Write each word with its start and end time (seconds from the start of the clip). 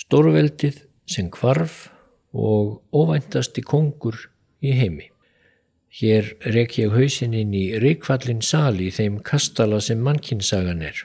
Stórveldið 0.00 0.84
sem 1.10 1.28
kvarf 1.34 1.90
og 2.32 2.80
óvæntasti 2.96 3.60
kongur 3.66 4.16
í 4.64 4.72
heimi. 4.78 5.10
Hér 6.00 6.30
rek 6.54 6.78
ég 6.78 6.94
hausin 6.94 7.34
inn 7.36 7.52
í 7.56 7.66
ríkfallin 7.82 8.40
sal 8.46 8.78
í 8.80 8.88
þeim 8.94 9.18
kastala 9.26 9.80
sem 9.84 10.00
mannkinsagan 10.06 10.80
er 10.86 11.04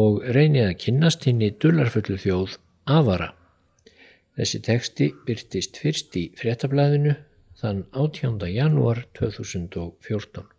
og 0.00 0.24
reynið 0.36 0.66
að 0.66 0.78
kynnast 0.84 1.28
hinn 1.28 1.44
í 1.44 1.52
dullarfullu 1.62 2.18
þjóð 2.24 2.58
Avara. 2.98 3.30
Þessi 4.36 4.60
teksti 4.66 5.10
byrtist 5.28 5.78
fyrst 5.82 6.16
í 6.18 6.28
fréttablaðinu 6.40 7.14
þann 7.60 7.84
18. 7.92 8.42
janúar 8.52 9.04
2014. 9.18 10.57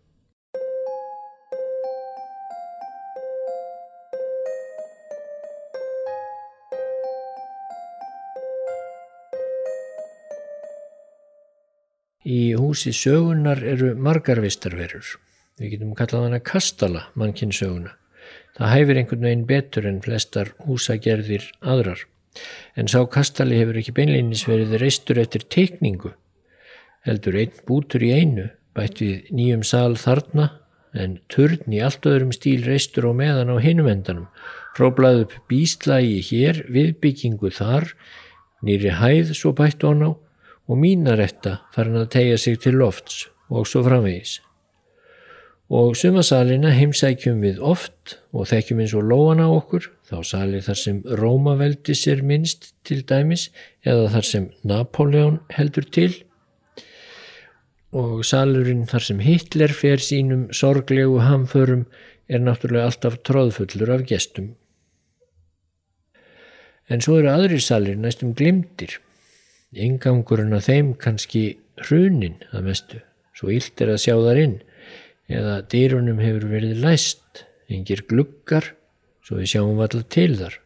Í 12.30 12.52
húsi 12.54 12.92
sögunar 12.94 13.62
eru 13.66 13.94
margar 13.98 14.38
vistarverur. 14.44 15.06
Við 15.58 15.72
getum 15.72 15.96
kallað 15.98 16.26
hana 16.28 16.38
kastala, 16.44 17.06
mannkinn 17.18 17.54
söguna. 17.56 17.96
Það 18.54 18.72
hæfir 18.74 19.00
einhvern 19.00 19.26
veginn 19.26 19.46
betur 19.48 19.88
en 19.88 19.98
flestar 20.04 20.52
húsagerðir 20.66 21.48
aðrar. 21.72 22.04
En 22.78 22.90
sá 22.92 23.00
kastali 23.10 23.58
hefur 23.58 23.80
ekki 23.80 23.96
beinleinis 23.96 24.44
verið 24.46 24.76
reistur 24.82 25.18
eftir 25.18 25.46
teikningu. 25.56 26.12
Heldur 27.08 27.40
einn 27.40 27.56
bútur 27.66 28.04
í 28.04 28.12
einu, 28.14 28.46
bætt 28.76 29.02
við 29.02 29.30
nýjum 29.34 29.66
sal 29.66 29.96
þarna, 29.98 30.50
en 30.94 31.18
turn 31.32 31.72
í 31.72 31.82
allt 31.82 32.06
öðrum 32.06 32.34
stíl 32.36 32.60
reistur 32.66 33.08
á 33.10 33.12
meðan 33.16 33.50
á 33.50 33.56
hinumendanum. 33.64 34.28
Róblað 34.78 35.24
upp 35.24 35.38
bíslægi 35.50 36.20
hér, 36.30 36.62
viðbyggingu 36.70 37.50
þar, 37.56 37.90
nýri 38.62 38.94
hæð 39.00 39.34
svo 39.38 39.56
bætt 39.56 39.82
on 39.88 40.04
á 40.06 40.10
og 40.70 40.78
mínaretta 40.78 41.58
farin 41.74 41.98
að 41.98 42.12
tegja 42.14 42.38
sig 42.38 42.60
til 42.62 42.78
lofts 42.78 43.24
og 43.50 43.66
svo 43.66 43.82
framvegis. 43.86 44.38
Og 45.70 45.94
sumasalina 45.98 46.72
heimsækjum 46.74 47.42
við 47.44 47.60
oft 47.62 48.16
og 48.34 48.48
þekkjum 48.50 48.82
eins 48.82 48.94
og 48.98 49.06
lóan 49.06 49.42
á 49.42 49.46
okkur, 49.46 49.86
þá 50.06 50.16
salir 50.26 50.64
þar 50.66 50.78
sem 50.78 50.96
Rómaveldi 51.20 51.94
sér 51.94 52.24
minnst 52.26 52.72
til 52.86 53.04
dæmis 53.06 53.48
eða 53.86 54.08
þar 54.14 54.26
sem 54.26 54.48
Napoleon 54.66 55.38
heldur 55.54 55.86
til 55.94 56.10
og 57.90 58.22
salurinn 58.26 58.86
þar 58.86 59.02
sem 59.02 59.22
Hitler 59.22 59.72
fer 59.74 60.02
sínum 60.02 60.46
sorglegu 60.54 61.18
hamförum 61.26 61.86
er 62.30 62.42
náttúrulega 62.42 62.86
alltaf 62.86 63.18
tróðfullur 63.26 63.90
af 63.96 64.04
gestum. 64.06 64.52
En 66.90 67.02
svo 67.02 67.18
eru 67.18 67.30
aðri 67.30 67.58
salir 67.62 67.98
næstum 67.98 68.34
glimtir 68.38 68.98
Ingangurinn 69.70 70.56
að 70.56 70.66
þeim 70.66 70.88
kannski 70.98 71.44
hrunin 71.84 72.40
að 72.50 72.64
mestu, 72.66 72.98
svo 73.38 73.52
illt 73.54 73.80
er 73.80 73.92
að 73.92 74.02
sjá 74.02 74.14
þar 74.18 74.40
inn, 74.42 74.56
eða 75.30 75.60
dýrunum 75.70 76.18
hefur 76.18 76.48
verið 76.50 76.80
læst, 76.82 77.44
engir 77.70 78.02
gluggar, 78.10 78.72
svo 79.22 79.38
við 79.38 79.52
sjáum 79.52 79.78
alltaf 79.78 80.08
til 80.10 80.34
þar. 80.40 80.56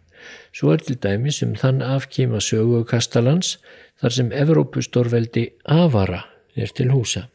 Svo 0.56 0.72
er 0.72 0.80
til 0.80 0.96
dæmis 0.96 1.42
um 1.44 1.52
þann 1.58 1.82
afkíma 1.84 2.40
sögu 2.40 2.80
Kastalans 2.88 3.58
þar 4.00 4.14
sem 4.16 4.32
Evrópustorveldi 4.32 5.50
Avara 5.68 6.22
er 6.56 6.72
til 6.72 6.88
húsa. 6.94 7.26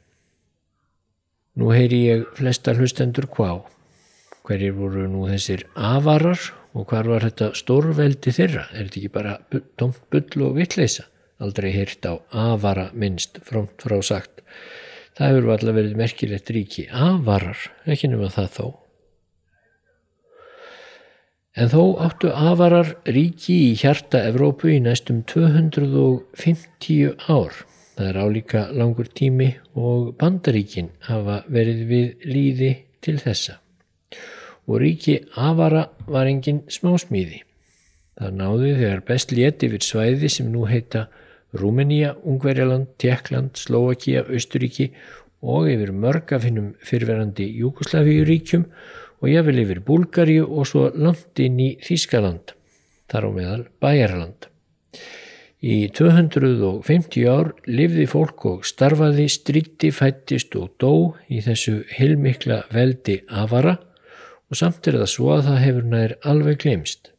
Nú 1.60 1.70
heyri 1.76 2.02
ég 2.08 2.26
flesta 2.40 2.74
hlustendur 2.74 3.28
hvá. 3.30 3.60
Hverjir 4.48 4.74
voru 4.74 5.06
nú 5.12 5.28
þessir 5.30 5.68
avarar 5.76 6.40
og 6.74 6.90
hvar 6.90 7.06
var 7.12 7.28
þetta 7.28 7.52
stórveldi 7.54 8.34
þeirra? 8.34 8.66
Er 8.74 8.88
þetta 8.88 9.02
ekki 9.04 9.14
bara 9.14 9.38
tómt 9.78 10.02
bull 10.10 10.48
og 10.48 10.58
vittleisa? 10.58 11.06
Aldrei 11.40 11.72
hýrt 11.74 12.06
á 12.06 12.20
avara 12.36 12.90
minnst 12.94 13.40
frómt 13.48 13.80
frá 13.84 13.98
sagt. 14.04 14.44
Það 15.18 15.34
hefur 15.34 15.50
alltaf 15.56 15.76
verið 15.76 15.98
merkilegt 16.00 16.52
ríki. 16.56 16.86
Avarar, 16.92 17.60
ekki 17.88 18.12
nema 18.12 18.30
það 18.32 18.54
þó. 18.56 18.68
En 21.60 21.72
þó 21.72 21.82
áttu 22.06 22.30
avarar 22.32 22.94
ríki 23.10 23.56
í 23.72 23.72
hjarta 23.82 24.22
Evrópu 24.30 24.70
í 24.72 24.78
næstum 24.84 25.24
250 25.28 27.18
ár. 27.28 27.58
Það 27.98 28.12
er 28.12 28.20
álíka 28.24 28.62
langur 28.72 29.10
tími 29.12 29.50
og 29.76 30.14
bandaríkin 30.22 30.94
hafa 31.10 31.42
verið 31.52 31.82
við 31.90 32.28
líði 32.30 32.72
til 33.04 33.18
þessa. 33.20 33.58
Og 34.70 34.80
ríki 34.80 35.18
avara 35.36 35.90
var 36.08 36.30
engin 36.32 36.62
smásmíði. 36.72 37.42
Það 38.20 38.38
náði 38.40 38.72
þegar 38.78 39.04
best 39.08 39.34
léti 39.36 39.68
yfir 39.68 39.84
svæði 39.84 40.30
sem 40.32 40.48
nú 40.54 40.64
heita 40.70 41.10
Rúmenía, 41.54 42.16
Ungverjaland, 42.24 42.94
Tjekkland, 42.98 43.58
Slovakia, 43.58 44.24
Austuríki 44.28 44.92
og 45.42 45.70
yfir 45.72 45.92
mörgafinnum 45.96 46.76
fyrverandi 46.86 47.48
Júkoslavíuríkjum 47.62 48.68
og 49.20 49.28
jáfnvel 49.32 49.64
yfir 49.64 49.82
Búlgaríu 49.88 50.46
og 50.46 50.68
svo 50.70 50.90
landin 50.94 51.60
í 51.60 51.70
Þískaland, 51.84 52.54
þar 53.10 53.28
á 53.28 53.30
meðal 53.36 53.66
Bæjarland. 53.82 54.48
Í 55.60 55.90
250 55.92 57.26
ár 57.28 57.52
lifði 57.68 58.06
fólk 58.08 58.46
og 58.48 58.68
starfaði, 58.68 59.26
stríti, 59.28 59.92
fættist 59.92 60.56
og 60.56 60.72
dó 60.80 61.18
í 61.28 61.42
þessu 61.44 61.82
heilmikla 61.98 62.62
veldi 62.72 63.20
afara 63.28 63.76
og 64.50 64.56
samt 64.56 64.88
er 64.88 65.02
það 65.02 65.12
svo 65.12 65.34
að 65.36 65.50
það 65.50 65.64
hefur 65.66 65.90
nær 65.92 66.16
alveg 66.32 66.62
glemst. 66.64 67.12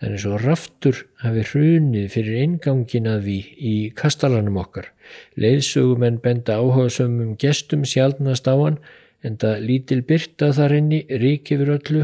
Það 0.00 0.08
er 0.08 0.14
eins 0.16 0.24
og 0.26 0.42
raftur 0.42 1.00
hafi 1.22 1.42
hrunið 1.50 2.06
fyrir 2.12 2.40
eingangin 2.42 3.06
að 3.08 3.28
því 3.28 3.36
í 3.70 3.74
kastalanum 3.94 4.58
okkar. 4.60 4.90
Leiðsögumenn 5.38 6.18
benda 6.24 6.58
áhugasömmum 6.58 7.36
gestum 7.40 7.86
sjálfnast 7.86 8.50
á 8.50 8.54
hann 8.58 8.80
en 9.24 9.38
það 9.40 9.62
lítil 9.68 10.00
byrta 10.08 10.50
þar 10.56 10.76
inni 10.80 11.00
rík 11.08 11.54
yfir 11.54 11.76
öllu 11.78 12.02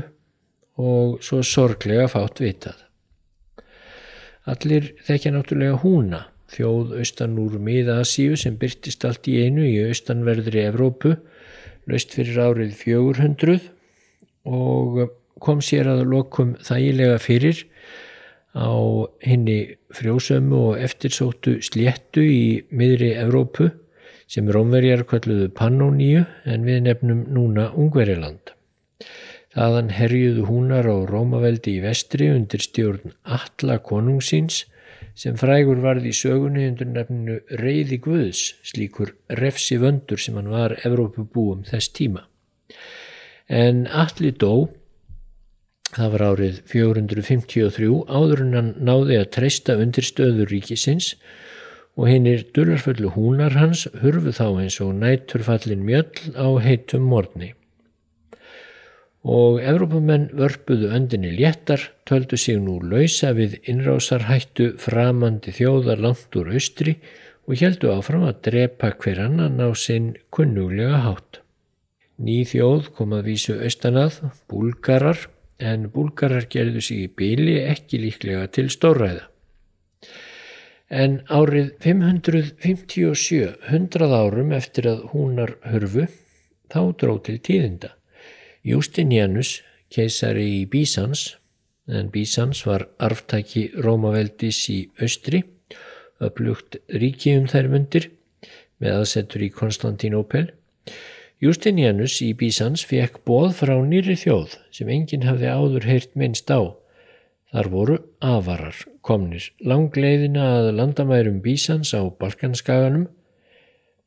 og 0.81 1.19
svo 1.25 1.43
sorglega 1.45 2.07
fátt 2.09 2.41
vitað. 2.41 2.79
Allir 4.49 4.93
þekkja 5.05 5.35
náttúrulega 5.35 5.83
húna, 5.83 6.23
þjóð 6.55 6.95
austan 7.03 7.37
úr 7.43 7.59
miða-Asíu 7.61 8.39
sem 8.41 8.57
byrtist 8.59 9.05
allt 9.05 9.29
í 9.29 9.37
einu 9.45 9.67
í 9.67 9.77
austanverðri 9.91 10.65
Evrópu, 10.71 11.19
löst 11.91 12.15
fyrir 12.17 12.41
árið 12.47 12.73
400 12.81 13.59
og 14.49 15.03
kom 15.43 15.63
sér 15.65 15.91
að 15.91 16.07
lokum 16.13 16.55
þægilega 16.65 17.19
fyrir 17.23 17.65
á 18.55 18.71
henni 19.23 19.77
frjósömu 19.95 20.63
og 20.71 20.81
eftirsóttu 20.83 21.61
sléttu 21.63 22.25
í 22.25 22.45
miðri 22.71 23.13
Evrópu 23.19 23.71
sem 24.31 24.49
Rómverjar 24.51 25.05
kalluðu 25.11 25.51
Pannoníu 25.55 26.25
en 26.47 26.67
við 26.67 26.85
nefnum 26.87 27.25
núna 27.35 27.71
Ungveriland. 27.75 28.55
Þaðan 29.51 29.89
herjuðu 29.97 30.45
húnar 30.47 30.87
á 30.87 30.97
Rómaveldi 31.11 31.79
í 31.79 31.83
vestri 31.83 32.29
undir 32.31 32.63
stjórn 32.63 33.17
Alla 33.27 33.81
konungsins 33.83 34.65
sem 35.19 35.35
frægur 35.39 35.81
varði 35.83 36.13
í 36.13 36.17
sögunni 36.17 36.69
undir 36.71 36.87
nefninu 36.87 37.41
Reyði 37.59 37.99
Guðs, 38.05 38.55
slíkur 38.63 39.17
refsi 39.41 39.81
vöndur 39.83 40.23
sem 40.23 40.39
hann 40.39 40.53
var 40.53 40.77
Evrópubúum 40.87 41.65
þess 41.67 41.91
tíma. 41.97 42.27
En 43.51 43.89
Alli 43.91 44.31
dó 44.31 44.71
Það 45.91 46.11
var 46.15 46.23
árið 46.23 46.59
453 46.71 47.87
áður 48.07 48.43
en 48.45 48.53
hann 48.55 48.75
náði 48.79 49.17
að 49.19 49.31
treysta 49.37 49.75
undir 49.83 50.07
stöður 50.07 50.53
ríkisins 50.53 51.17
og 51.99 52.07
hinnir 52.07 52.45
dullarföllu 52.55 53.11
húnar 53.17 53.57
hans 53.59 53.89
hurfu 54.03 54.31
þá 54.37 54.47
eins 54.63 54.77
og 54.85 54.93
nætturfallin 55.01 55.83
mjöll 55.87 56.31
á 56.39 56.47
heitum 56.63 57.09
morni. 57.11 57.51
Og 59.21 59.59
Evrópumenn 59.61 60.31
vörpuðu 60.33 60.95
öndinni 60.97 61.35
léttar, 61.37 61.91
töldu 62.09 62.39
sig 62.41 62.57
nú 62.63 62.79
lausa 62.81 63.35
við 63.37 63.59
innrásarhættu 63.69 64.71
framandi 64.81 65.53
þjóðar 65.53 66.01
langt 66.07 66.39
úr 66.41 66.55
austri 66.55 66.97
og 67.45 67.59
heldu 67.61 67.91
áfram 67.93 68.25
að 68.31 68.41
drepa 68.47 68.95
hver 69.03 69.21
annan 69.27 69.61
á 69.61 69.69
sinn 69.77 70.15
kunnuglega 70.33 71.03
hátt. 71.05 71.43
Ný 72.17 72.47
þjóð 72.49 72.89
kom 72.97 73.13
að 73.17 73.29
vísu 73.29 73.59
austanað, 73.59 74.23
búlgarar, 74.49 75.27
en 75.61 75.89
búlgarar 75.93 76.49
gerðu 76.51 76.83
sig 76.85 77.05
í 77.05 77.11
byli 77.21 77.61
ekki 77.69 78.01
líklega 78.01 78.49
til 78.57 78.71
stórræða. 78.73 79.29
En 80.91 81.21
árið 81.31 81.69
557, 81.85 83.53
100 83.71 84.11
árum 84.11 84.51
eftir 84.57 84.89
að 84.91 85.05
húnar 85.13 85.55
hörfu, 85.63 86.09
þá 86.73 86.81
dró 86.99 87.19
til 87.23 87.39
tíðinda. 87.39 87.93
Justinianus, 88.67 89.61
keisari 89.93 90.49
í 90.57 90.65
Bísans, 90.71 91.37
en 91.87 92.11
Bísans 92.11 92.65
var 92.67 92.89
arftæki 92.99 93.69
Rómaveldis 93.85 94.65
í 94.75 94.81
austri, 95.03 95.45
upplugt 96.21 96.81
ríki 96.91 97.37
um 97.39 97.47
þær 97.51 97.71
mundir, 97.71 98.11
með 98.81 99.01
aðsettur 99.01 99.47
í 99.47 99.53
Konstantinopel, 99.55 100.49
Justinianus 101.41 102.19
í 102.21 102.35
Bísans 102.37 102.83
fekk 102.85 103.23
bóð 103.25 103.55
frá 103.63 103.79
nýri 103.81 104.13
þjóð 104.21 104.59
sem 104.77 104.91
enginn 104.93 105.23
hafði 105.25 105.49
áður 105.49 105.87
heyrt 105.89 106.11
minnst 106.13 106.53
á. 106.53 106.77
Þar 107.49 107.71
voru 107.73 107.97
avarar 108.21 108.77
komnir 109.01 109.47
langleiðina 109.65 110.51
að 110.59 110.69
landamærum 110.77 111.39
Bísans 111.41 111.95
á 111.97 112.05
Balkanskaganum. 112.21 113.07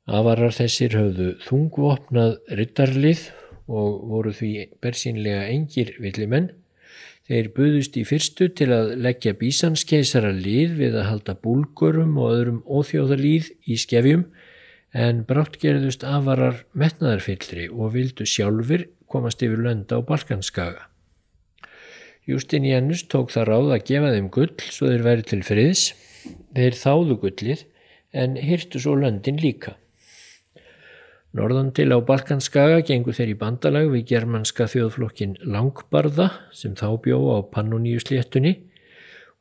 Avarar 0.05 0.53
þessir 0.53 0.93
höfðu 0.93 1.31
þungvopnað 1.47 2.37
rittarlið 2.59 3.25
og 3.65 4.05
voru 4.13 4.35
því 4.37 4.53
bersínlega 4.83 5.49
engir 5.49 5.95
villimenn. 6.05 6.51
Þeir 7.25 7.49
buðust 7.57 7.97
í 7.97 8.05
fyrstu 8.05 8.51
til 8.53 8.69
að 8.77 8.93
leggja 9.01 9.33
Bísanskeisara 9.41 10.29
lið 10.37 10.77
við 10.83 11.01
að 11.01 11.09
halda 11.09 11.39
búlgurum 11.41 12.13
og 12.21 12.35
öðrum 12.37 12.63
óþjóðalíð 12.69 13.55
í 13.65 13.81
skefjum 13.81 14.27
en 14.93 15.23
brátt 15.25 15.57
gerðust 15.61 16.05
avarar 16.05 16.63
metnaðarfyllri 16.77 17.67
og 17.73 17.95
vildu 17.95 18.27
sjálfur 18.29 18.85
komast 19.09 19.41
yfir 19.41 19.61
lönda 19.65 19.97
á 19.97 20.05
Balkanskaga. 20.05 20.87
Justinianus 22.29 23.03
tók 23.11 23.33
það 23.33 23.47
ráð 23.49 23.71
að 23.75 23.85
gefa 23.89 24.11
þeim 24.13 24.27
gull 24.31 24.53
svo 24.71 24.89
þeir 24.91 25.05
væri 25.05 25.25
til 25.27 25.41
friðs. 25.43 25.85
Þeir 26.55 26.77
þáðu 26.79 27.17
gullið 27.19 27.63
en 28.13 28.37
hyrtu 28.39 28.79
svo 28.79 28.93
löndin 28.95 29.41
líka. 29.41 29.75
Norðan 31.33 31.71
til 31.73 31.89
á 31.89 31.97
Balkanskaga 32.05 32.83
gengur 32.85 33.17
þeir 33.17 33.33
í 33.33 33.39
bandalag 33.41 33.89
við 33.89 34.05
germanska 34.11 34.69
þjóðflokkin 34.69 35.33
Langbarða 35.41 36.29
sem 36.53 36.77
þá 36.77 36.93
bjó 37.01 37.17
á 37.33 37.37
Pannoníu 37.49 37.97
sléttunni 37.99 38.53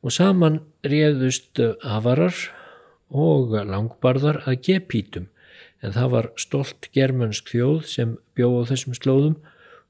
og 0.01 0.11
saman 0.11 0.63
réðust 0.81 1.61
avarar 1.85 2.33
og 3.13 3.53
Langbarðar 3.69 4.41
að 4.49 4.59
gepítum 4.65 5.29
en 5.83 5.93
það 5.95 6.13
var 6.15 6.29
stolt 6.39 6.87
germansk 6.95 7.51
þjóð 7.51 7.79
sem 7.91 8.15
bjó 8.37 8.49
á 8.63 8.69
þessum 8.71 8.95
slóðum 8.97 9.35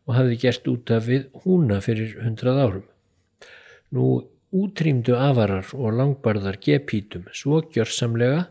og 0.07 0.17
hafði 0.17 0.39
gert 0.41 0.69
út 0.71 0.91
af 0.91 1.07
við 1.07 1.27
húna 1.43 1.79
fyrir 1.85 2.17
hundrað 2.23 2.61
árum. 2.65 2.87
Nú 3.93 4.07
útrýmdu 4.53 5.15
avarar 5.17 5.69
og 5.77 5.97
langbarðar 5.97 6.59
gepítum 6.61 7.29
svo 7.33 7.61
gjörsamlega 7.73 8.47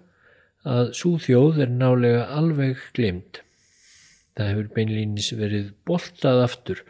að 0.63 0.93
svo 0.99 1.17
þjóð 1.23 1.65
er 1.67 1.75
nálega 1.75 2.25
alveg 2.39 2.81
glemt. 2.97 3.43
Það 4.39 4.49
hefur 4.53 4.71
beinlýnis 4.77 5.33
verið 5.37 5.73
boltað 5.87 6.45
aftur 6.47 6.83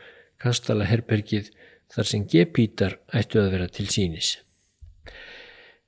kastala 0.43 0.87
herbergið 0.87 1.51
þar 1.93 2.09
sem 2.09 2.25
gepítar 2.29 2.99
ættu 3.13 3.41
að 3.43 3.53
vera 3.57 3.69
til 3.73 3.89
sínis. 3.91 4.37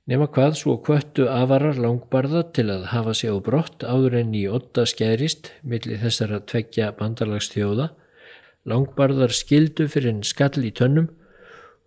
Nefna 0.05 0.27
hvað 0.29 0.57
svo 0.59 0.77
kvöttu 0.85 1.25
avarar 1.31 1.79
langbarða 1.81 2.43
til 2.53 2.67
að 2.69 2.89
hafa 2.91 3.13
sig 3.17 3.33
á 3.33 3.37
brott 3.41 3.81
áður 3.81 4.19
enn 4.21 4.35
í 4.37 4.45
otta 4.45 4.85
skærist 4.85 5.49
millir 5.65 6.01
þessara 6.03 6.43
tveggja 6.45 6.91
bandalagsþjóða 6.99 7.89
Langbarðar 8.65 9.29
skildu 9.29 9.85
fyrir 9.93 10.15
en 10.15 10.23
skall 10.25 10.63
í 10.65 10.71
tönnum 10.73 11.11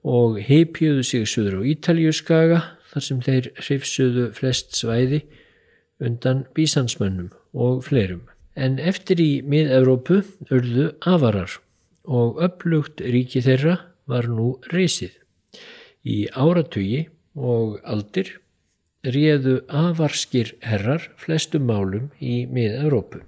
og 0.06 0.38
heipjuðu 0.46 1.02
sig 1.02 1.26
suður 1.26 1.58
á 1.58 1.60
Ítaljuskaga 1.72 2.60
þar 2.92 3.04
sem 3.04 3.22
þeir 3.26 3.48
hrifsuðu 3.58 4.26
flest 4.36 4.78
svæði 4.78 5.24
undan 5.98 6.44
bísansmönnum 6.54 7.32
og 7.52 7.82
fleirum. 7.88 8.22
En 8.54 8.78
eftir 8.78 9.18
í 9.18 9.42
mið-Európu 9.42 10.20
urðu 10.54 10.92
avarar 11.02 11.58
og 12.06 12.38
upplugt 12.46 13.02
ríki 13.02 13.42
þeirra 13.42 13.74
var 14.06 14.30
nú 14.30 14.54
reysið. 14.70 15.10
Í 16.06 16.30
áratugi 16.30 17.08
og 17.38 17.78
aldir 17.86 18.36
réðu 19.06 19.60
avarskir 19.70 20.56
herrar 20.64 21.04
flestum 21.20 21.68
málum 21.70 22.10
í 22.18 22.44
mið-Európu. 22.50 23.22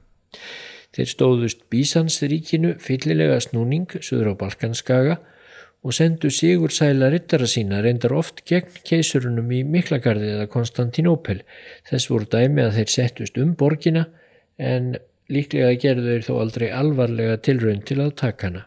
Þeir 0.91 1.11
stóðust 1.13 1.67
Bísansríkinu 1.71 2.75
fyllilega 2.83 3.39
snúning 3.45 3.87
söður 4.03 4.35
á 4.35 4.41
Balkanskaga 4.41 5.21
og 5.87 5.95
sendu 5.97 6.29
Sigur 6.35 6.75
Sæla 6.75 7.09
rittara 7.13 7.47
sína 7.49 7.81
reyndar 7.85 8.13
oft 8.19 8.43
gegn 8.49 8.83
keisurunum 8.85 9.53
í 9.55 9.63
Miklagarði 9.65 10.35
eða 10.35 10.49
Konstantinópel. 10.53 11.41
Þess 11.89 12.11
voru 12.11 12.29
dæmi 12.35 12.67
að 12.67 12.81
þeir 12.81 12.95
settust 12.97 13.39
um 13.41 13.55
borgina 13.57 14.09
en 14.59 14.97
líklega 15.31 15.79
gerðu 15.81 16.17
þeir 16.17 16.27
þó 16.27 16.35
aldrei 16.43 16.69
alvarlega 16.75 17.39
tilraun 17.47 17.87
til 17.87 18.01
að 18.03 18.17
taka 18.21 18.51
hana. 18.51 18.67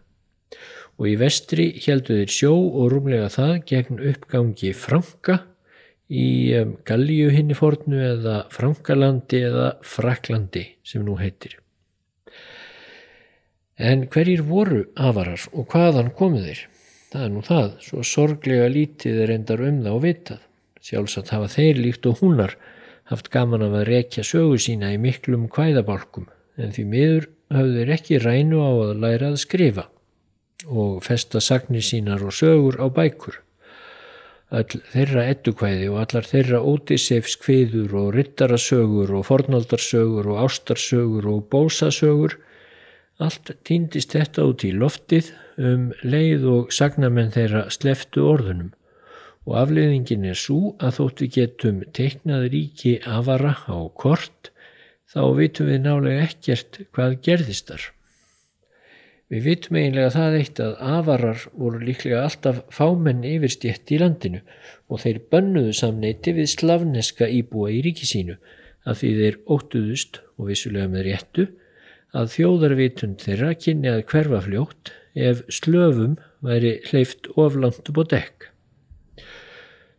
Og 1.01 1.09
í 1.09 1.15
vestri 1.17 1.71
heldu 1.83 2.19
þeir 2.19 2.31
sjó 2.31 2.53
og 2.53 2.91
rúmlega 2.93 3.31
það 3.33 3.55
gegn 3.69 4.01
uppgangi 4.11 4.73
Franka 4.77 5.39
í 6.13 6.27
Gallíu 6.85 7.31
hinni 7.33 7.57
fornu 7.57 8.01
eða 8.11 8.43
Frankalandi 8.53 9.41
eða 9.47 9.67
Fraklandi 9.87 10.65
sem 10.85 11.05
nú 11.05 11.17
heitir. 11.17 11.57
En 13.79 14.05
hverjir 14.11 14.43
voru 14.45 14.83
avarar 14.93 15.41
og 15.51 15.71
hvaðan 15.73 16.13
komu 16.13 16.43
þeir? 16.43 16.67
Það 17.13 17.25
er 17.25 17.31
nú 17.33 17.41
það, 17.45 17.71
svo 17.81 18.03
sorglega 18.05 18.69
lítið 18.69 19.23
er 19.25 19.33
endar 19.33 19.63
um 19.65 19.81
það 19.81 19.97
og 19.97 20.03
vitað. 20.05 20.45
Sjálfsagt 20.83 21.33
hafa 21.33 21.49
þeir 21.49 21.81
líkt 21.81 22.07
og 22.09 22.21
húnar 22.21 22.55
haft 23.09 23.29
gaman 23.33 23.63
af 23.65 23.73
að 23.79 23.87
rekja 23.89 24.23
sögu 24.27 24.59
sína 24.61 24.91
í 24.93 24.99
miklum 25.01 25.47
kvæðabálkum 25.51 26.29
en 26.61 26.73
því 26.75 26.85
miður 26.89 27.27
hafðu 27.53 27.79
þeir 27.79 27.93
ekki 27.97 28.21
rænu 28.21 28.61
á 28.61 28.71
að 28.71 28.93
læra 29.03 29.31
að 29.31 29.41
skrifa 29.41 29.87
og 30.67 31.03
festa 31.03 31.41
sagnir 31.41 31.83
sínar 31.83 32.23
og 32.23 32.35
sögur 32.35 32.79
á 32.79 32.87
bækur. 32.87 33.39
Öll 34.53 34.79
þeirra 34.93 35.27
ettukvæði 35.33 35.89
og 35.89 35.99
allar 36.03 36.29
þeirra 36.29 36.61
ótisefs 36.61 37.35
kviður 37.41 37.95
og 38.01 38.09
rittarasögur 38.17 39.15
og 39.17 39.25
fornaldarsögur 39.25 40.29
og 40.29 40.43
ástarsögur 40.45 41.29
og 41.33 41.47
bósasögur 41.49 42.37
Allt 43.21 43.51
týndist 43.67 44.15
þetta 44.15 44.45
út 44.49 44.63
í 44.65 44.71
loftið 44.73 45.27
um 45.61 45.91
leið 46.01 46.45
og 46.49 46.71
sagnamenn 46.73 47.33
þeirra 47.35 47.67
sleftu 47.73 48.23
orðunum 48.25 48.71
og 49.45 49.57
afleiðingin 49.59 50.25
er 50.31 50.39
svo 50.39 50.73
að 50.79 50.97
þóttu 50.97 51.27
getum 51.35 51.83
teiknað 51.93 52.47
ríki 52.55 52.93
afara 53.05 53.53
á 53.69 53.77
kort 54.03 54.49
þá 55.13 55.21
vitum 55.37 55.69
við 55.69 55.83
nálega 55.83 56.25
ekkert 56.25 56.79
hvað 56.95 57.19
gerðist 57.27 57.69
þar. 57.69 57.85
Við 59.33 59.47
vitum 59.47 59.77
eiginlega 59.79 60.09
það 60.13 60.35
eitt 60.37 60.59
að 60.61 60.73
avarar 60.93 61.43
voru 61.57 61.79
líklega 61.81 62.19
alltaf 62.21 62.59
fámenn 62.75 63.23
yfirstjætt 63.25 63.93
í 63.95 63.97
landinu 63.97 64.41
og 64.93 65.01
þeir 65.01 65.23
bönnuðu 65.33 65.71
samneiti 65.79 66.35
við 66.37 66.51
slavneska 66.51 67.25
íbúa 67.39 67.71
í 67.73 67.79
ríki 67.81 68.05
sínu 68.05 68.35
að 68.85 68.99
því 68.99 69.09
þeir 69.19 69.39
óttuðust 69.55 70.19
og 70.37 70.51
vissulega 70.51 70.91
með 70.93 71.07
réttu 71.07 71.47
að 72.13 72.29
þjóðarvitund 72.35 73.25
þeirra 73.25 73.51
kynni 73.57 73.89
að 73.89 74.05
hverfa 74.11 74.43
fljótt 74.45 74.93
ef 75.31 75.41
slöfum 75.49 76.15
væri 76.45 76.75
hleyft 76.91 77.31
oflant 77.33 77.89
upp 77.89 78.01
á 78.01 78.03
dekk. 78.13 78.49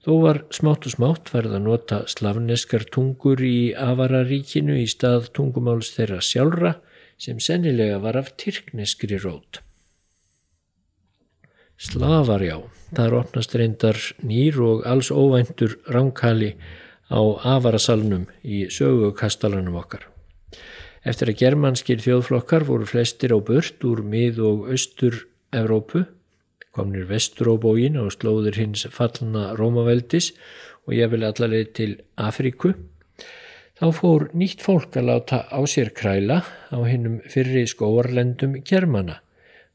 Þó 0.05 0.13
var 0.21 0.43
smátt 0.55 0.87
og 0.87 0.95
smátt 0.95 1.35
verða 1.35 1.59
að 1.59 1.67
nota 1.67 2.03
slavneskar 2.13 2.87
tungur 2.95 3.43
í 3.43 3.73
Avararíkinu 3.75 4.79
í 4.79 4.87
stað 4.95 5.33
tungumáls 5.35 5.91
þeirra 5.97 6.23
sjálfra 6.23 6.77
sem 7.19 7.41
sennilega 7.41 8.01
var 8.03 8.17
af 8.17 8.33
tyrkneskri 8.41 9.19
rót. 9.23 9.61
Slavarjá, 11.75 12.61
þar 12.95 13.19
opnast 13.19 13.55
reyndar 13.59 13.99
nýr 14.23 14.61
og 14.63 14.85
alls 14.87 15.11
óvæntur 15.11 15.77
ránkali 15.91 16.55
á 17.11 17.21
Avarasalnum 17.57 18.29
í 18.47 18.65
sögukastalanum 18.71 19.77
okkar. 19.81 20.07
Eftir 21.05 21.33
að 21.33 21.41
germanskir 21.43 22.01
þjóðflokkar 22.01 22.65
voru 22.65 22.87
flestir 22.89 23.35
á 23.35 23.39
burt 23.43 23.85
úr 23.85 24.01
mið- 24.01 24.41
og 24.41 24.71
austur-Evrópu, 24.73 26.07
komnir 26.73 27.05
vestur 27.11 27.53
á 27.53 27.55
bógin 27.61 27.99
á 28.01 28.09
slóður 28.09 28.57
hins 28.57 28.87
fallna 28.91 29.53
Rómaveldis 29.59 30.33
og 30.87 30.95
ég 30.97 31.11
vil 31.13 31.27
allarleið 31.27 31.73
til 31.75 31.93
Afríku, 32.17 32.73
þá 33.79 33.87
fór 33.95 34.29
nýtt 34.39 34.63
fólk 34.63 34.97
að 34.99 35.09
láta 35.11 35.41
á 35.51 35.59
sér 35.67 35.91
kræla 35.97 36.43
á 36.71 36.79
hinnum 36.87 37.21
fyrri 37.31 37.65
skóarlendum 37.67 38.61
germana. 38.63 39.21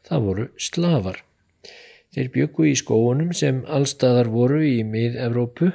Það 0.07 0.25
voru 0.27 0.45
slavar. 0.55 1.23
Þeir 2.15 2.29
byggu 2.33 2.69
í 2.71 2.75
skóunum 2.79 3.33
sem 3.37 3.61
allstaðar 3.67 4.31
voru 4.33 4.63
í 4.65 4.79
mið-Evrópu, 4.87 5.73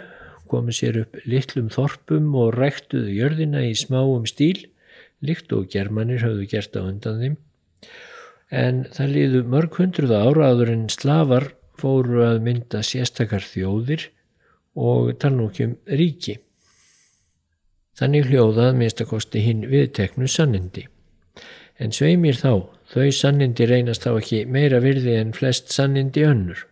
komu 0.51 0.73
sér 0.75 1.05
upp 1.05 1.19
litlum 1.29 1.69
þorpum 1.73 2.33
og 2.41 2.57
ræktuðu 2.57 3.13
jörðina 3.15 3.63
í 3.69 3.75
smáum 3.79 4.27
stíl 4.27 4.67
líkt 5.25 5.53
og 5.57 5.69
germanir 5.73 6.25
höfðu 6.25 6.49
gert 6.51 6.77
á 6.77 6.83
undan 6.85 7.21
þeim, 7.23 7.37
en 8.53 8.83
það 8.95 9.15
liðu 9.17 9.45
mörg 9.55 9.79
hundruða 9.81 10.25
áraður 10.29 10.73
en 10.75 10.89
slavar 10.93 11.53
fóru 11.81 12.25
að 12.27 12.43
mynda 12.45 12.83
sérstakar 12.87 13.45
þjóðir 13.45 14.09
og 14.75 15.15
talnúkjum 15.23 15.79
ríki. 15.89 16.39
Þannig 17.95 18.31
hljóðað 18.31 18.79
minnstakosti 18.81 19.43
hinn 19.45 19.67
viðteknu 19.71 20.27
sannindi. 20.31 20.89
En 21.79 21.95
sveimir 21.95 22.39
þá, 22.39 22.71
þau 22.91 23.11
sannindi 23.15 23.67
reynast 23.71 24.07
þá 24.07 24.17
ekki 24.17 24.45
meira 24.51 24.81
virði 24.83 25.15
en 25.21 25.35
flest 25.37 25.71
sannindi 25.75 26.25
önnur. 26.27 26.65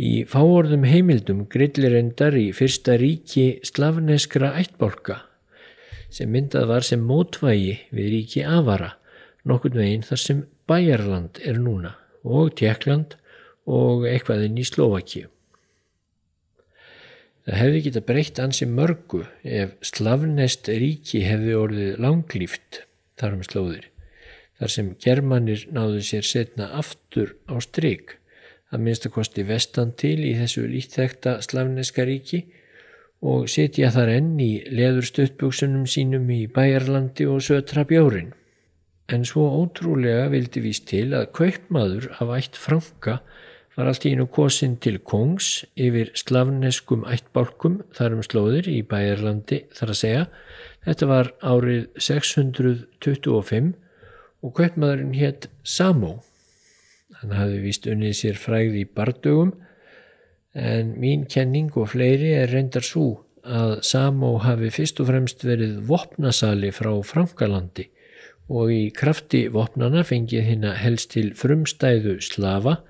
Í 0.00 0.24
fáorðum 0.28 0.86
heimildum 0.88 1.44
grillir 1.52 1.98
endar 1.98 2.36
í 2.38 2.48
fyrsta 2.56 2.96
ríki 3.00 3.60
slavneskra 3.68 4.54
ættbolka 4.60 5.20
sem 6.12 6.28
myndað 6.28 6.68
var 6.68 6.84
sem 6.84 7.00
mótvægi 7.08 7.76
við 7.96 8.08
ríki 8.12 8.42
Avara, 8.44 8.90
nokkurn 9.48 9.80
veginn 9.80 10.04
þar 10.04 10.20
sem 10.20 10.42
Bæjarland 10.68 11.40
er 11.48 11.60
núna 11.60 11.94
og 12.22 12.52
Tjekkland 12.60 13.16
og 13.64 14.04
eitthvað 14.08 14.48
inn 14.48 14.60
í 14.60 14.66
Slovakíu. 14.68 15.31
Það 17.42 17.58
hefði 17.58 17.78
geta 17.82 18.00
breytt 18.06 18.38
ansi 18.38 18.66
mörgu 18.70 19.24
ef 19.42 19.72
slavnest 19.82 20.68
ríki 20.70 21.24
hefði 21.26 21.54
orðið 21.58 21.96
langlýft 22.04 22.84
þar 23.18 23.34
um 23.34 23.42
slóðir, 23.46 23.88
þar 24.60 24.72
sem 24.76 24.90
germanir 25.02 25.64
náðu 25.74 26.04
sér 26.06 26.28
setna 26.28 26.68
aftur 26.78 27.34
á 27.50 27.58
stryk, 27.64 28.20
að 28.70 28.84
minnst 28.86 29.08
að 29.08 29.14
kosti 29.16 29.46
vestan 29.48 29.90
til 29.98 30.20
í 30.22 30.36
þessu 30.38 30.68
lítþekta 30.70 31.40
slavneska 31.42 32.06
ríki 32.06 32.44
og 33.26 33.50
setja 33.50 33.90
þar 33.94 34.14
enn 34.20 34.38
í 34.38 34.52
leður 34.70 35.10
stöttbúksunum 35.10 35.88
sínum 35.90 36.30
í 36.30 36.44
bæjarlandi 36.46 37.26
og 37.26 37.42
sötra 37.42 37.82
bjórin. 37.90 38.30
En 39.10 39.26
svo 39.26 39.48
ótrúlega 39.58 40.30
vildi 40.30 40.62
víst 40.62 40.86
til 40.94 41.08
að 41.10 41.32
kaupmaður 41.34 42.12
af 42.22 42.36
ætt 42.38 42.58
franka 42.58 43.18
var 43.76 43.88
allt 43.88 44.04
í 44.04 44.12
einu 44.12 44.26
kosin 44.28 44.74
til 44.84 44.98
kongs 45.00 45.62
yfir 45.80 46.10
slavneskum 46.18 47.06
ættbálkum 47.08 47.80
þar 47.96 48.18
um 48.18 48.24
slóðir 48.26 48.68
í 48.68 48.82
Bæjarlandi 48.84 49.62
þar 49.72 49.94
að 49.94 50.00
segja. 50.02 50.26
Þetta 50.84 51.08
var 51.08 51.32
árið 51.40 51.86
625 51.96 53.72
og 54.42 54.54
kaupmaðurinn 54.58 55.16
hétt 55.16 55.48
Samó. 55.64 56.18
Hann 57.20 57.34
hafði 57.38 57.62
vist 57.64 57.88
unnið 57.88 58.16
sér 58.18 58.40
fræði 58.40 58.82
í 58.82 58.88
bardögum 58.88 59.54
en 60.52 60.92
mín 61.00 61.24
kenning 61.30 61.72
og 61.78 61.92
fleiri 61.94 62.34
er 62.42 62.52
reyndar 62.52 62.84
svo 62.84 63.22
að 63.42 63.78
Samó 63.86 64.36
hafi 64.44 64.68
fyrst 64.74 65.00
og 65.00 65.08
fremst 65.08 65.46
verið 65.46 65.80
vopnasali 65.88 66.70
frá 66.74 66.92
Frankalandi 67.06 67.88
og 68.52 68.72
í 68.74 68.82
krafti 68.94 69.46
vopnana 69.54 70.02
fengið 70.04 70.44
hinn 70.50 70.66
að 70.68 70.80
helst 70.82 71.12
til 71.14 71.30
frumstæðu 71.38 72.18
slafa 72.20 72.82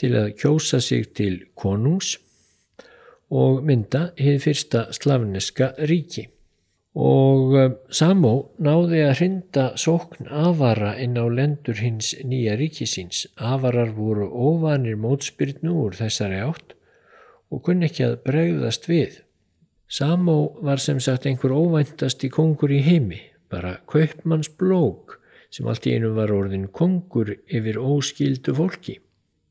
til 0.00 0.14
að 0.18 0.34
kjósa 0.40 0.80
sig 0.80 1.12
til 1.16 1.42
konungs 1.58 2.16
og 3.32 3.62
mynda 3.64 4.10
hefði 4.18 4.38
fyrsta 4.44 4.86
slavneska 4.92 5.72
ríki. 5.88 6.26
Og 6.92 7.54
eh, 7.56 7.70
Samó 7.88 8.52
náði 8.60 9.00
að 9.06 9.14
hrinda 9.20 9.64
sókn 9.80 10.28
avara 10.28 10.92
inn 11.00 11.16
á 11.16 11.24
lendur 11.24 11.78
hins 11.80 12.12
nýja 12.20 12.58
ríkisins. 12.60 13.24
Avarar 13.40 13.94
voru 13.96 14.28
óvanir 14.28 14.98
mótspyrnu 15.00 15.72
úr 15.86 15.96
þessari 15.96 16.42
átt 16.44 16.76
og 17.52 17.62
kunni 17.64 17.88
ekki 17.88 18.04
að 18.04 18.18
bregðast 18.26 18.88
við. 18.88 19.22
Samó 19.88 20.58
var 20.64 20.80
sem 20.80 21.00
sagt 21.00 21.26
einhver 21.28 21.52
óvæntast 21.52 22.24
í 22.24 22.30
kongur 22.32 22.72
í 22.72 22.80
heimi, 22.84 23.20
bara 23.52 23.78
kaupmanns 23.88 24.48
blók 24.48 25.18
sem 25.52 25.68
allt 25.68 25.84
í 25.88 25.96
einu 25.96 26.14
var 26.16 26.32
orðin 26.32 26.70
kongur 26.72 27.34
yfir 27.44 27.76
óskildu 27.80 28.54
fólki. 28.56 28.98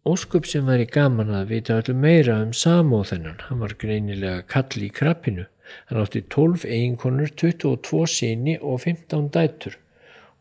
Óskup 0.02 0.48
sem 0.50 0.66
væri 0.66 0.88
gaman 0.90 1.30
að 1.30 1.52
vita 1.52 1.76
allir 1.78 1.94
meira 1.94 2.40
um 2.42 2.56
Samó 2.58 3.04
þennan. 3.06 3.36
Hann 3.46 3.60
var 3.62 3.76
greinilega 3.78 4.40
kall 4.50 4.82
í 4.82 4.88
krabbinu. 4.90 5.44
Hann 5.92 6.00
átti 6.02 6.24
12 6.26 6.66
eiginkonur, 6.66 7.30
22 7.38 8.08
síni 8.10 8.56
og 8.58 8.82
15 8.82 9.30
dætur 9.30 9.78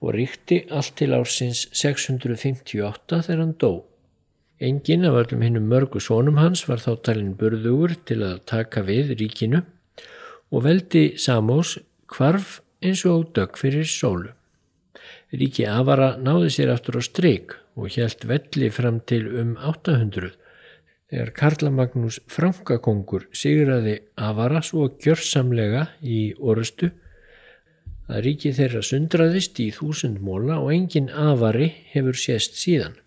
og 0.01 0.15
ríkti 0.17 0.63
allt 0.73 0.95
til 0.97 1.13
ársins 1.13 1.67
658 1.77 3.21
þegar 3.27 3.43
hann 3.43 3.53
dó. 3.61 3.85
Engin 4.65 5.05
af 5.05 5.21
öllum 5.27 5.45
hinnum 5.45 5.69
mörgu 5.69 6.01
sónum 6.01 6.41
hans 6.41 6.65
var 6.65 6.81
þá 6.81 6.95
talin 7.05 7.37
burðugur 7.37 7.99
til 8.09 8.23
að 8.25 8.41
taka 8.49 8.81
við 8.89 9.13
ríkinu 9.21 9.61
og 10.49 10.65
veldi 10.65 11.19
Samós 11.21 11.77
kvarf 12.09 12.63
eins 12.81 13.05
og 13.05 13.35
dög 13.37 13.61
fyrir 13.61 13.85
sólu. 13.85 14.33
Ríki 15.37 15.69
Avara 15.69 16.15
náði 16.17 16.49
sér 16.49 16.73
aftur 16.73 16.97
á 16.97 17.05
stryk 17.05 17.61
og 17.81 17.97
hjælt 17.97 18.27
velli 18.29 18.69
fram 18.71 19.01
til 19.09 19.27
um 19.41 19.57
800 19.57 20.35
þegar 21.11 21.31
Karlamagnús 21.35 22.21
Frankakongur 22.31 23.27
sigraði 23.35 23.97
Avara 24.21 24.61
svo 24.63 24.87
gjörsamlega 25.03 25.87
í 26.05 26.21
orustu 26.39 26.93
að 28.11 28.25
ríki 28.27 28.53
þeirra 28.55 28.83
sundraðist 28.87 29.59
í 29.63 29.71
þúsund 29.75 30.21
móla 30.23 30.59
og 30.63 30.73
engin 30.75 31.11
Avari 31.11 31.71
hefur 31.93 32.19
sést 32.19 32.59
síðan 32.61 32.99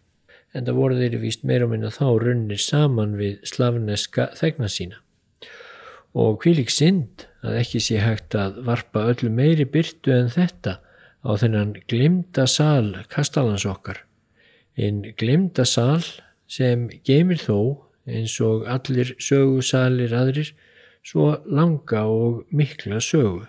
en 0.53 0.67
það 0.67 0.79
voru 0.79 0.99
þeirri 0.99 1.21
víst 1.23 1.45
meira 1.47 1.67
minna 1.69 1.89
þá 1.93 2.05
runnir 2.21 2.61
saman 2.61 3.17
við 3.17 3.39
slavneska 3.49 4.29
þegna 4.37 4.69
sína. 4.69 4.99
Og 6.13 6.37
kvílik 6.43 6.69
synd 6.69 7.25
að 7.41 7.57
ekki 7.63 7.81
sé 7.81 7.97
hægt 8.03 8.37
að 8.37 8.59
varpa 8.67 9.07
öllu 9.09 9.31
meiri 9.33 9.65
byrtu 9.65 10.13
en 10.13 10.29
þetta 10.33 10.77
á 11.25 11.31
þennan 11.41 11.73
glimta 11.89 12.45
sal 12.47 12.93
kastalans 13.09 13.65
okkar 13.65 14.03
en 14.77 15.03
glemda 15.17 15.65
sal 15.65 16.03
sem 16.47 16.89
geymir 17.05 17.41
þó 17.41 17.59
eins 18.09 18.35
og 18.43 18.67
allir 18.67 19.13
sögusalir 19.21 20.13
aðrir 20.17 20.53
svo 21.03 21.33
langa 21.45 22.05
og 22.07 22.43
mikla 22.51 22.99
sögu. 23.03 23.45